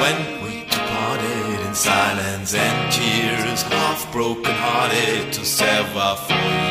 when 0.00 0.42
we 0.44 0.64
departed 0.64 1.66
in 1.66 1.74
silence 1.74 2.54
and 2.54 2.92
tears, 2.92 3.62
half 3.62 4.10
broken 4.12 4.54
hearted 4.54 5.32
to 5.32 5.44
sever 5.44 6.16
for 6.26 6.34
you. 6.34 6.67